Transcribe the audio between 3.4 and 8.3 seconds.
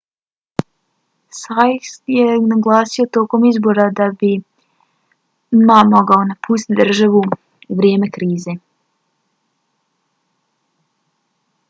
izbora da bi ma mogao napustiti državu u vrijeme